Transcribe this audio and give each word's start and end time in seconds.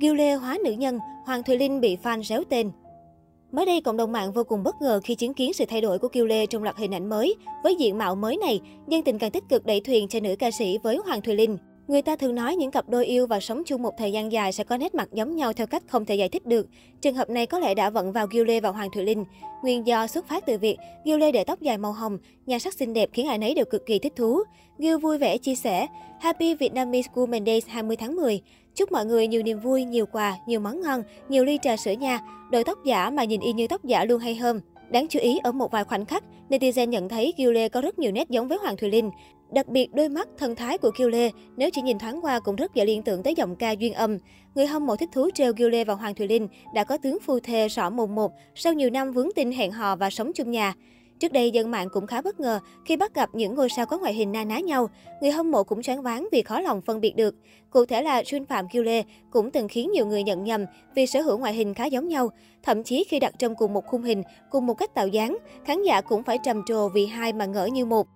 Gil 0.00 0.14
Lê 0.14 0.34
hóa 0.34 0.58
nữ 0.64 0.72
nhân, 0.72 0.98
Hoàng 1.24 1.42
Thùy 1.42 1.58
Linh 1.58 1.80
bị 1.80 1.96
fan 2.02 2.22
réo 2.22 2.42
tên. 2.50 2.70
Mới 3.52 3.66
đây, 3.66 3.80
cộng 3.80 3.96
đồng 3.96 4.12
mạng 4.12 4.32
vô 4.32 4.44
cùng 4.44 4.62
bất 4.62 4.74
ngờ 4.82 5.00
khi 5.04 5.14
chứng 5.14 5.34
kiến 5.34 5.52
sự 5.52 5.64
thay 5.68 5.80
đổi 5.80 5.98
của 5.98 6.08
Kiều 6.08 6.26
Lê 6.26 6.46
trong 6.46 6.62
loạt 6.62 6.76
hình 6.76 6.94
ảnh 6.94 7.08
mới. 7.08 7.34
Với 7.64 7.74
diện 7.74 7.98
mạo 7.98 8.14
mới 8.14 8.36
này, 8.36 8.60
dân 8.88 9.02
tình 9.02 9.18
càng 9.18 9.30
tích 9.30 9.44
cực 9.48 9.66
đẩy 9.66 9.80
thuyền 9.80 10.08
cho 10.08 10.20
nữ 10.20 10.36
ca 10.38 10.50
sĩ 10.50 10.78
với 10.82 10.96
Hoàng 10.96 11.20
Thùy 11.22 11.34
Linh. 11.34 11.58
Người 11.88 12.02
ta 12.02 12.16
thường 12.16 12.34
nói 12.34 12.56
những 12.56 12.70
cặp 12.70 12.88
đôi 12.88 13.06
yêu 13.06 13.26
và 13.26 13.40
sống 13.40 13.62
chung 13.66 13.82
một 13.82 13.92
thời 13.98 14.12
gian 14.12 14.32
dài 14.32 14.52
sẽ 14.52 14.64
có 14.64 14.76
nét 14.76 14.94
mặt 14.94 15.08
giống 15.12 15.36
nhau 15.36 15.52
theo 15.52 15.66
cách 15.66 15.82
không 15.88 16.04
thể 16.04 16.14
giải 16.14 16.28
thích 16.28 16.46
được. 16.46 16.66
Trường 17.00 17.14
hợp 17.14 17.30
này 17.30 17.46
có 17.46 17.58
lẽ 17.58 17.74
đã 17.74 17.90
vận 17.90 18.12
vào 18.12 18.26
Gil 18.26 18.44
Lê 18.44 18.60
và 18.60 18.68
Hoàng 18.68 18.90
Thùy 18.94 19.02
Linh. 19.04 19.24
Nguyên 19.62 19.86
do 19.86 20.06
xuất 20.06 20.28
phát 20.28 20.46
từ 20.46 20.58
việc 20.58 20.76
Gil 21.04 21.18
Lê 21.18 21.32
để 21.32 21.44
tóc 21.44 21.60
dài 21.60 21.78
màu 21.78 21.92
hồng, 21.92 22.18
nhan 22.46 22.60
sắc 22.60 22.74
xinh 22.74 22.92
đẹp 22.92 23.10
khiến 23.12 23.26
ai 23.28 23.38
nấy 23.38 23.54
đều 23.54 23.64
cực 23.64 23.86
kỳ 23.86 23.98
thích 23.98 24.12
thú. 24.16 24.42
Gil 24.78 24.96
vui 24.96 25.18
vẻ 25.18 25.38
chia 25.38 25.54
sẻ, 25.54 25.86
Happy 26.20 26.54
Vietnamese 26.54 27.10
Women 27.14 27.44
Days 27.46 27.66
20 27.68 27.96
tháng 27.96 28.16
10. 28.16 28.40
Chúc 28.74 28.92
mọi 28.92 29.06
người 29.06 29.26
nhiều 29.26 29.42
niềm 29.42 29.60
vui, 29.60 29.84
nhiều 29.84 30.06
quà, 30.06 30.36
nhiều 30.46 30.60
món 30.60 30.80
ngon, 30.80 31.02
nhiều 31.28 31.44
ly 31.44 31.58
trà 31.62 31.76
sữa 31.76 31.92
nha. 31.92 32.20
Đội 32.50 32.64
tóc 32.64 32.78
giả 32.84 33.10
mà 33.10 33.24
nhìn 33.24 33.40
y 33.40 33.52
như 33.52 33.66
tóc 33.66 33.84
giả 33.84 34.04
luôn 34.04 34.20
hay 34.20 34.34
hơn. 34.34 34.60
Đáng 34.90 35.06
chú 35.08 35.18
ý 35.20 35.38
ở 35.42 35.52
một 35.52 35.72
vài 35.72 35.84
khoảnh 35.84 36.06
khắc, 36.06 36.24
netizen 36.48 36.88
nhận 36.88 37.08
thấy 37.08 37.32
Kiều 37.36 37.52
Lê 37.52 37.68
có 37.68 37.80
rất 37.80 37.98
nhiều 37.98 38.12
nét 38.12 38.30
giống 38.30 38.48
với 38.48 38.58
Hoàng 38.58 38.76
Thùy 38.76 38.90
Linh. 38.90 39.10
Đặc 39.52 39.68
biệt 39.68 39.94
đôi 39.94 40.08
mắt, 40.08 40.28
thần 40.38 40.54
thái 40.54 40.78
của 40.78 40.90
Kiều 40.98 41.08
Lê, 41.08 41.30
nếu 41.56 41.70
chỉ 41.72 41.82
nhìn 41.82 41.98
thoáng 41.98 42.20
qua 42.22 42.40
cũng 42.40 42.56
rất 42.56 42.74
dễ 42.74 42.84
liên 42.84 43.02
tưởng 43.02 43.22
tới 43.22 43.34
giọng 43.34 43.56
ca 43.56 43.70
duyên 43.70 43.94
âm. 43.94 44.18
Người 44.54 44.66
hâm 44.66 44.86
mộ 44.86 44.96
thích 44.96 45.08
thú 45.12 45.30
trêu 45.34 45.52
Kiều 45.54 45.68
Lê 45.68 45.84
và 45.84 45.94
Hoàng 45.94 46.14
Thùy 46.14 46.28
Linh 46.28 46.48
đã 46.74 46.84
có 46.84 46.96
tướng 46.96 47.18
phu 47.22 47.40
thê 47.40 47.68
rõ 47.68 47.90
mồm 47.90 48.14
một 48.14 48.32
sau 48.54 48.72
nhiều 48.72 48.90
năm 48.90 49.12
vướng 49.12 49.28
tin 49.34 49.52
hẹn 49.52 49.72
hò 49.72 49.96
và 49.96 50.10
sống 50.10 50.32
chung 50.34 50.50
nhà. 50.50 50.74
Trước 51.20 51.32
đây, 51.32 51.50
dân 51.50 51.70
mạng 51.70 51.88
cũng 51.92 52.06
khá 52.06 52.22
bất 52.22 52.40
ngờ 52.40 52.60
khi 52.84 52.96
bắt 52.96 53.14
gặp 53.14 53.30
những 53.32 53.54
ngôi 53.54 53.68
sao 53.68 53.86
có 53.86 53.98
ngoại 53.98 54.14
hình 54.14 54.32
na 54.32 54.44
ná 54.44 54.58
nhau. 54.58 54.88
Người 55.20 55.30
hâm 55.30 55.50
mộ 55.50 55.64
cũng 55.64 55.82
choáng 55.82 56.02
váng 56.02 56.28
vì 56.32 56.42
khó 56.42 56.60
lòng 56.60 56.80
phân 56.80 57.00
biệt 57.00 57.16
được. 57.16 57.34
Cụ 57.70 57.86
thể 57.86 58.02
là 58.02 58.22
Jun 58.22 58.44
Phạm 58.44 58.68
Kiêu 58.68 58.82
Lê 58.82 59.02
cũng 59.30 59.50
từng 59.50 59.68
khiến 59.68 59.90
nhiều 59.92 60.06
người 60.06 60.22
nhận 60.22 60.44
nhầm 60.44 60.64
vì 60.94 61.06
sở 61.06 61.20
hữu 61.20 61.38
ngoại 61.38 61.54
hình 61.54 61.74
khá 61.74 61.84
giống 61.84 62.08
nhau. 62.08 62.28
Thậm 62.62 62.82
chí 62.82 63.04
khi 63.08 63.18
đặt 63.18 63.34
trong 63.38 63.54
cùng 63.54 63.72
một 63.72 63.86
khung 63.86 64.02
hình, 64.02 64.22
cùng 64.50 64.66
một 64.66 64.74
cách 64.74 64.94
tạo 64.94 65.08
dáng, 65.08 65.38
khán 65.64 65.82
giả 65.82 66.00
cũng 66.00 66.22
phải 66.22 66.38
trầm 66.44 66.62
trồ 66.66 66.88
vì 66.88 67.06
hai 67.06 67.32
mà 67.32 67.46
ngỡ 67.46 67.66
như 67.66 67.84
một. 67.84 68.06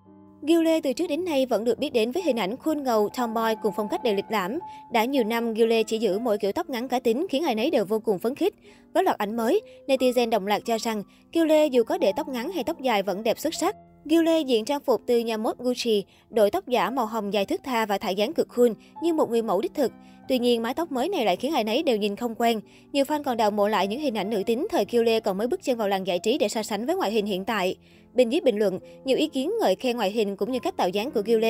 Gil 0.43 0.63
Lê 0.63 0.81
từ 0.81 0.93
trước 0.93 1.07
đến 1.07 1.25
nay 1.25 1.47
vẫn 1.47 1.65
được 1.65 1.79
biết 1.79 1.93
đến 1.93 2.13
với 2.13 2.23
hình 2.23 2.37
ảnh 2.37 2.57
khuôn 2.57 2.83
ngầu, 2.83 3.09
tomboy 3.09 3.55
cùng 3.63 3.73
phong 3.77 3.89
cách 3.89 4.05
đầy 4.05 4.15
lịch 4.15 4.31
lãm. 4.31 4.59
Đã 4.93 5.05
nhiều 5.05 5.25
năm, 5.25 5.55
Gil 5.55 5.67
Lê 5.67 5.83
chỉ 5.83 5.99
giữ 5.99 6.19
mỗi 6.19 6.39
kiểu 6.39 6.53
tóc 6.53 6.71
ngắn 6.71 6.89
cá 6.89 7.01
tính 7.01 7.27
khiến 7.31 7.45
ai 7.45 7.55
nấy 7.55 7.71
đều 7.71 7.85
vô 7.85 7.99
cùng 7.99 8.19
phấn 8.19 8.35
khích. 8.35 8.55
Với 8.95 9.05
loạt 9.05 9.19
ảnh 9.19 9.37
mới, 9.37 9.61
netizen 9.87 10.31
đồng 10.31 10.47
loạt 10.47 10.63
cho 10.67 10.79
rằng 10.79 11.03
Gil 11.33 11.47
Lê 11.47 11.67
dù 11.67 11.83
có 11.85 11.99
để 11.99 12.13
tóc 12.17 12.29
ngắn 12.29 12.53
hay 12.53 12.65
tóc 12.65 12.81
dài 12.81 13.03
vẫn 13.03 13.23
đẹp 13.23 13.39
xuất 13.39 13.55
sắc. 13.55 13.77
Gil 14.09 14.29
diện 14.47 14.65
trang 14.65 14.81
phục 14.81 15.03
từ 15.07 15.19
nhà 15.19 15.37
mốt 15.37 15.59
Gucci, 15.59 16.05
đội 16.31 16.51
tóc 16.51 16.69
giả 16.69 16.91
màu 16.91 17.07
hồng 17.07 17.33
dài 17.33 17.47
thước 17.47 17.61
tha 17.65 17.87
và 17.87 17.99
thải 17.99 18.15
dáng 18.15 18.35
cực 18.35 18.49
cool 18.57 18.69
như 19.03 19.13
một 19.13 19.31
người 19.31 19.43
mẫu 19.43 19.61
đích 19.61 19.75
thực. 19.75 19.93
Tuy 20.29 20.39
nhiên, 20.39 20.63
mái 20.63 20.75
tóc 20.75 20.93
mới 20.93 21.09
này 21.09 21.25
lại 21.25 21.37
khiến 21.37 21.53
ai 21.55 21.65
nấy 21.65 21.83
đều 21.83 21.97
nhìn 21.97 22.17
không 22.17 22.35
quen. 22.35 22.61
Nhiều 22.93 23.05
fan 23.05 23.23
còn 23.23 23.37
đào 23.37 23.51
mộ 23.51 23.69
lại 23.69 23.87
những 23.87 24.01
hình 24.01 24.15
ảnh 24.15 24.31
nữ 24.31 24.43
tính 24.47 24.67
thời 24.71 24.85
Gil 24.91 25.09
còn 25.25 25.39
mới 25.39 25.49
bước 25.49 25.63
chân 25.63 25.79
vào 25.79 25.89
làng 25.89 26.07
giải 26.07 26.19
trí 26.19 26.39
để 26.39 26.49
so 26.49 26.63
sánh 26.63 26.87
với 26.87 26.97
ngoại 26.97 27.11
hình 27.11 27.27
hiện 27.27 27.45
tại. 27.45 27.77
Bên 28.15 28.31
dưới 28.31 28.41
bình 28.41 28.59
luận, 28.59 28.79
nhiều 29.05 29.17
ý 29.17 29.29
kiến 29.29 29.53
ngợi 29.61 29.75
khen 29.75 29.97
ngoại 29.97 30.11
hình 30.11 30.37
cũng 30.37 30.53
như 30.53 30.59
cách 30.59 30.77
tạo 30.77 30.89
dáng 30.89 31.11
của 31.11 31.23
Gil 31.25 31.45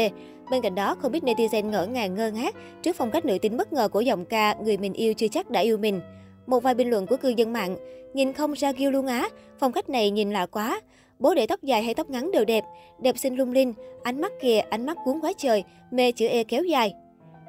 Bên 0.50 0.62
cạnh 0.62 0.74
đó, 0.74 0.94
không 0.94 1.12
biết 1.12 1.24
netizen 1.24 1.70
ngỡ 1.70 1.86
ngàng 1.86 2.14
ngơ 2.14 2.30
ngác 2.30 2.54
trước 2.82 2.96
phong 2.96 3.10
cách 3.10 3.24
nữ 3.24 3.38
tính 3.38 3.56
bất 3.56 3.72
ngờ 3.72 3.88
của 3.88 4.00
giọng 4.00 4.24
ca 4.24 4.54
Người 4.64 4.76
mình 4.76 4.92
yêu 4.92 5.14
chưa 5.14 5.28
chắc 5.28 5.50
đã 5.50 5.60
yêu 5.60 5.78
mình. 5.78 6.00
Một 6.46 6.62
vài 6.62 6.74
bình 6.74 6.90
luận 6.90 7.06
của 7.06 7.16
cư 7.16 7.28
dân 7.28 7.52
mạng, 7.52 7.76
nhìn 8.14 8.32
không 8.32 8.52
ra 8.52 8.72
Gil 8.72 8.88
luôn 8.88 9.06
á, 9.06 9.28
phong 9.58 9.72
cách 9.72 9.88
này 9.88 10.10
nhìn 10.10 10.30
lạ 10.30 10.46
quá. 10.46 10.80
Bố 11.18 11.34
để 11.34 11.46
tóc 11.46 11.62
dài 11.62 11.82
hay 11.82 11.94
tóc 11.94 12.10
ngắn 12.10 12.30
đều 12.30 12.44
đẹp, 12.44 12.64
đẹp 12.98 13.18
xinh 13.18 13.36
lung 13.36 13.52
linh, 13.52 13.74
ánh 14.02 14.20
mắt 14.20 14.32
kìa, 14.40 14.58
ánh 14.70 14.86
mắt 14.86 14.96
cuốn 15.04 15.20
quá 15.20 15.32
trời, 15.38 15.64
mê 15.90 16.12
chữ 16.12 16.26
E 16.26 16.44
kéo 16.44 16.64
dài. 16.64 16.94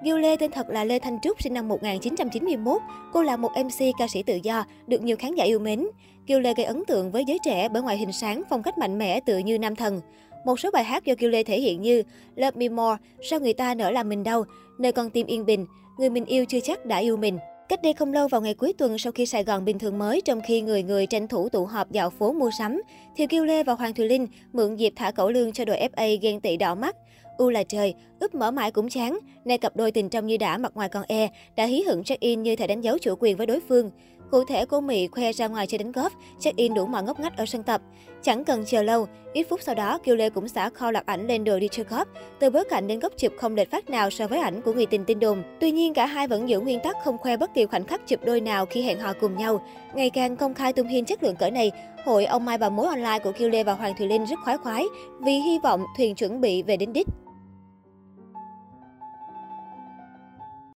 Gil 0.03 0.20
Lê 0.20 0.36
tên 0.36 0.52
thật 0.52 0.70
là 0.70 0.84
Lê 0.84 1.00
Thanh 1.00 1.20
Trúc, 1.22 1.42
sinh 1.42 1.53
năm 1.53 1.67
1991. 1.67 2.81
Cô 3.14 3.23
là 3.23 3.38
một 3.38 3.50
MC 3.56 3.86
ca 4.00 4.08
sĩ 4.08 4.23
tự 4.23 4.39
do, 4.44 4.66
được 4.88 5.02
nhiều 5.02 5.17
khán 5.17 5.36
giả 5.36 5.44
yêu 5.44 5.59
mến. 5.59 5.88
Gil 6.28 6.39
Lê 6.39 6.53
gây 6.53 6.66
ấn 6.66 6.86
tượng 6.86 7.11
với 7.11 7.26
giới 7.26 7.38
trẻ 7.44 7.70
bởi 7.70 7.81
ngoại 7.81 7.98
hình 7.98 8.11
sáng, 8.11 8.44
phong 8.50 8.64
cách 8.64 8.78
mạnh 8.78 8.98
mẽ 8.98 9.20
tự 9.20 9.38
như 9.38 9.59
nam 9.59 9.76
thần. 9.76 10.02
Một 10.45 10.60
số 10.60 10.71
bài 10.71 10.83
hát 10.83 11.05
do 11.05 11.14
Gil 11.20 11.30
Lê 11.30 11.44
thể 11.44 11.60
hiện 11.60 11.82
như 11.82 12.04
Love 12.36 12.58
Me 12.58 12.70
More, 12.70 12.98
Sao 13.21 13.39
người 13.39 13.54
ta 13.54 13.76
nỡ 13.76 13.92
làm 13.92 14.10
mình 14.10 14.23
đau, 14.23 14.44
Nơi 14.80 14.92
con 14.92 15.10
tim 15.10 15.27
yên 15.27 15.45
bình, 15.45 15.65
Người 15.98 16.10
mình 16.10 16.26
yêu 16.26 16.45
chưa 16.45 16.60
chắc 16.60 16.86
đã 16.86 16.98
yêu 16.98 17.17
mình. 17.17 17.38
Cách 17.70 17.82
đây 17.84 17.94
không 17.94 18.14
lâu 18.14 18.28
vào 18.28 18.42
ngày 18.42 18.54
cuối 18.54 18.74
tuần 18.78 18.98
sau 18.98 19.12
khi 19.12 19.26
Sài 19.26 19.44
Gòn 19.44 19.66
bình 19.66 19.80
thường 19.80 19.98
mới 19.98 20.22
trong 20.22 20.42
khi 20.42 20.62
người 20.62 20.84
người 20.84 21.06
tranh 21.06 21.28
thủ 21.28 21.50
tụ 21.50 21.66
họp 21.66 21.92
dạo 21.92 22.10
phố 22.10 22.32
mua 22.32 22.52
sắm, 22.58 22.82
thì 23.16 23.28
Kiều 23.28 23.46
Lê 23.46 23.64
và 23.64 23.74
Hoàng 23.74 23.94
Thùy 23.94 24.08
Linh 24.08 24.28
mượn 24.54 24.76
dịp 24.76 24.94
thả 24.96 25.12
cẩu 25.12 25.30
lương 25.30 25.52
cho 25.52 25.66
đội 25.66 25.88
FA 25.94 26.18
ghen 26.22 26.42
tị 26.42 26.58
đỏ 26.58 26.76
mắt. 26.76 26.96
U 27.38 27.50
là 27.50 27.64
trời, 27.64 27.94
úp 28.20 28.36
mở 28.36 28.52
mãi 28.52 28.72
cũng 28.72 28.90
chán. 28.90 29.20
Nay 29.46 29.58
cặp 29.58 29.76
đôi 29.76 29.92
tình 29.92 30.10
trong 30.10 30.28
như 30.28 30.38
đã 30.38 30.58
mặt 30.58 30.72
ngoài 30.76 30.90
còn 30.90 31.04
e, 31.08 31.30
đã 31.56 31.66
hí 31.66 31.82
hửng 31.82 32.04
check-in 32.04 32.44
như 32.44 32.56
thể 32.56 32.68
đánh 32.68 32.82
dấu 32.82 32.98
chủ 32.98 33.16
quyền 33.20 33.38
với 33.38 33.46
đối 33.46 33.60
phương. 33.60 33.92
Cụ 34.32 34.44
thể, 34.44 34.66
cô 34.66 34.82
Mỹ 34.82 35.08
khoe 35.08 35.32
ra 35.34 35.48
ngoài 35.48 35.67
chơi 35.67 35.78
đánh 35.78 35.92
golf, 35.92 36.10
check-in 36.40 36.73
đủ 36.73 36.86
mọi 36.86 37.04
ngóc 37.04 37.20
ngách 37.20 37.38
ở 37.38 37.45
sân 37.45 37.64
tập. 37.64 37.82
Chẳng 38.22 38.45
cần 38.45 38.64
chờ 38.66 38.84
lâu, 38.84 39.08
ít 39.34 39.48
phút 39.50 39.62
sau 39.62 39.76
đó, 39.76 39.98
Kiều 39.98 40.16
Lê 40.16 40.30
cũng 40.30 40.48
xả 40.48 40.70
kho 40.70 40.92
loạt 40.92 41.06
ảnh 41.06 41.28
lên 41.28 41.44
đường 41.44 41.60
đi 41.60 41.67
chơi 41.72 41.86
golf, 41.90 42.06
từ 42.39 42.50
bối 42.50 42.64
cảnh 42.70 42.88
đến 42.88 43.00
góc 43.00 43.14
chụp 43.18 43.34
không 43.38 43.56
lệch 43.56 43.72
phát 43.72 43.89
nào 43.89 44.10
so 44.10 44.28
với 44.28 44.39
ảnh 44.39 44.62
của 44.62 44.73
người 44.73 44.86
tình 44.86 45.06
tin 45.06 45.20
đồn. 45.20 45.44
Tuy 45.60 45.72
nhiên, 45.72 45.94
cả 45.94 46.06
hai 46.06 46.28
vẫn 46.28 46.50
giữ 46.50 46.60
nguyên 46.60 46.80
tắc 46.80 46.95
không 47.04 47.18
khoe 47.18 47.38
bất 47.38 47.54
kỳ 47.54 47.66
khoảnh 47.66 47.86
khắc 47.86 48.08
chụp 48.08 48.20
đôi 48.26 48.42
nào 48.42 48.66
khi 48.66 48.82
hẹn 48.82 49.00
hò 49.00 49.14
cùng 49.22 49.38
nhau. 49.38 49.62
Ngày 49.94 50.10
càng 50.10 50.38
công 50.38 50.54
khai 50.54 50.73
tung 50.73 50.88
hiên 50.88 51.06
chất 51.06 51.23
lượng 51.23 51.36
cỡ 51.36 51.50
này, 51.50 51.72
hội 52.06 52.26
ông 52.26 52.45
mai 52.45 52.58
bà 52.58 52.70
mối 52.70 52.88
online 52.88 53.20
của 53.20 53.32
Kiều 53.32 53.50
Lê 53.50 53.64
và 53.64 53.73
Hoàng 53.73 53.94
Thùy 53.98 54.08
Linh 54.08 54.26
rất 54.26 54.39
khoái 54.44 54.58
khoái 54.58 54.86
vì 55.20 55.34
hy 55.34 55.60
vọng 55.64 55.86
thuyền 55.98 56.16
chuẩn 56.16 56.42
bị 56.42 56.64
về 56.64 56.78
đến 56.78 56.94
đích. 56.94 57.08